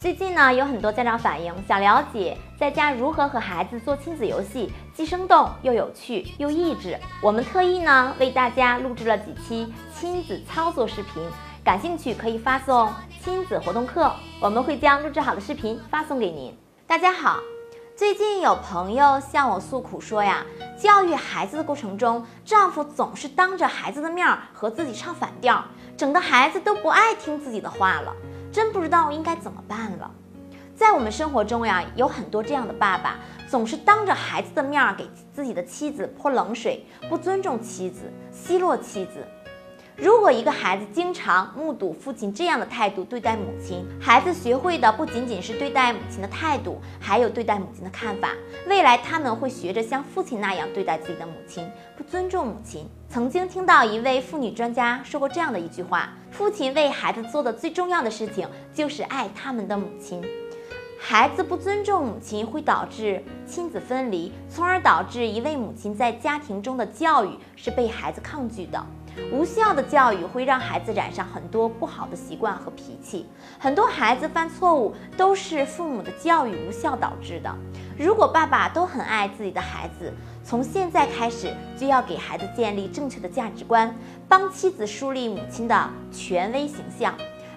[0.00, 6.96] 最近呢，有很多家长反映想了解在家如何和孩子做亲子游戏，既生动又有趣又益智。
[7.20, 11.28] 我们特意呢为大家录制了几期亲子操作视频，
[11.64, 12.92] 感兴趣可以发送
[13.24, 16.56] “亲子活动课”，我们会将录制好的视频发送给您。
[16.86, 17.40] 大家好，
[17.96, 20.46] 最近有朋友向我诉苦说呀，
[20.80, 25.64] 教育孩子的过程中，丈夫总是当着孩子的面和自己唱反调，
[25.96, 28.14] 整的孩子都不爱听自己的话了。
[28.58, 30.10] 真不知道应该怎么办了。
[30.74, 33.14] 在我们生活中呀，有很多这样的爸爸，
[33.48, 39.24] 总是当着孩子的面给自己的妻子泼冷水，不尊重妻子，奚落妻子。
[40.00, 48.30] 如果一个孩子经常目睹父亲这样的态度对待母亲，孩子学会的不仅仅是对待母亲的态度，还有对待母亲的看法。
[48.68, 52.86] 未来他们会学着像父亲那样对待自己的母亲，不尊重母亲。
[53.08, 60.22] 曾经听到一位妇女专家说过这样的一句话：父亲为孩子做的最重要的事情就是爱他们的母亲。
[60.96, 68.80] 孩子不尊重母亲，会导致亲子分离，从而导致一位母亲在家庭中的教育是被孩子抗拒的。
[69.32, 73.26] 无效的教育会让孩子染上很多不好的习惯和脾气。
[73.58, 77.54] 很多孩子犯错误都是父母的教育无效导致的。
[77.98, 80.12] 如果爸爸都很爱自己的孩子，
[80.44, 83.94] 从现在开始就要给孩子建立正确的价值观，
[84.28, 87.14] 帮妻子树立母亲的权威形象。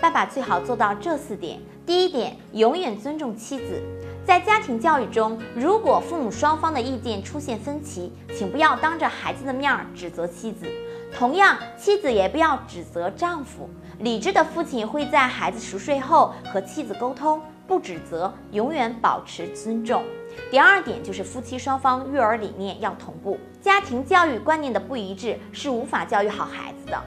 [0.00, 1.60] 爸爸最好做到这四点。
[1.84, 3.82] 第一点，永远尊重妻子。
[4.24, 10.64] 在家庭教育中，如果父母双方的意见出现分歧，请不要当着孩子的面指责妻子。
[11.12, 13.68] 同样，妻子也不要指责丈夫。
[13.98, 20.04] 理智的父亲会在孩子熟睡后和妻子沟通，不指责，永远保持尊重。
[20.50, 23.38] 第二点就是夫妻双方育儿理念要同步。
[23.60, 27.02] 家庭教育观念的不一致是无法教育好孩子的。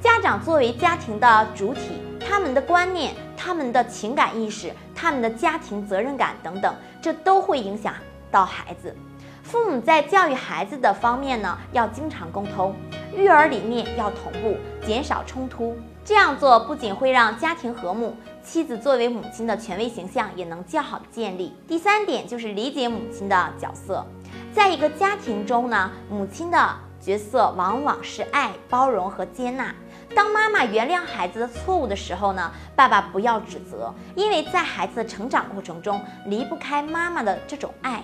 [0.00, 7.94] 家长作为家庭的主体，他们的观念、他们的情感意识、他们的家庭责任感等等，这都会影响
[8.30, 8.94] 到孩子。
[9.42, 12.74] 父母在教育孩子的方面呢，要经常沟通，
[13.16, 15.76] 育儿理念要同步，减少冲突。
[16.04, 21.54] 这样做不仅会让家庭和睦，妻子作为母亲的权威形象也能较好的建立。
[21.66, 24.06] 第三点就是理解母亲的角色，
[24.54, 26.58] 在一个家庭中呢，母亲的
[27.00, 29.74] 角色往往是爱、包容和接纳。
[30.14, 38.02] 当妈妈原谅孩子的错误的时候呢，爸爸不要指责，因为在孩子的成长过程中离不开妈妈的这种爱。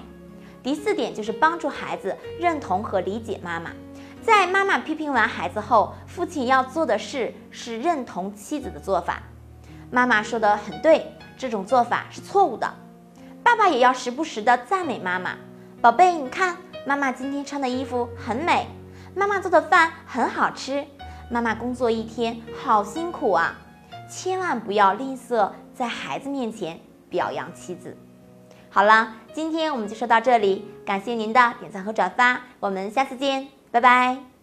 [0.63, 3.71] 第四点就是帮助孩子认同和理解妈妈。
[4.23, 9.23] 在妈妈批评完孩子后，父亲要做的事是认同妻子的做法。
[9.91, 12.73] 妈妈说的很对，这种做法是错误的。
[13.43, 15.37] 爸爸也要时不时的赞美妈妈。
[15.83, 16.57] 宝贝，你看，
[16.87, 18.67] 妈妈今天穿的衣服很美，
[19.15, 20.83] 妈妈做的饭很好吃，
[21.31, 23.57] 妈妈工作一天好辛苦啊！
[24.09, 27.97] 千万不要吝啬在孩子面前表扬妻子。
[28.71, 34.34] 好了，今天我们就说到这里，感谢您的点赞和转发，我们下次见，拜拜。